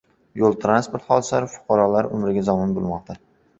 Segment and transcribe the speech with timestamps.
[0.43, 3.23] Yo‘l-transport hodisalari fuqarolar umriga zomin bo‘lmoqda